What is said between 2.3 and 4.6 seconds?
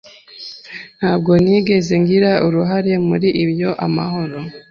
uruhare muri ayo mahano.